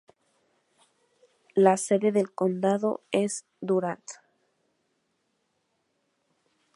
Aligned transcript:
La 1.53 1.77
sede 1.77 2.11
del 2.11 2.33
condado 2.33 3.03
es 3.11 3.45
Durand. 3.59 4.01